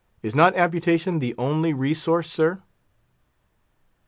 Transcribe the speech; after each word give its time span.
Is 0.23 0.33
not 0.33 0.55
amputation 0.55 1.19
the 1.19 1.35
only 1.37 1.75
resource, 1.75 2.27
sir?" 2.27 2.63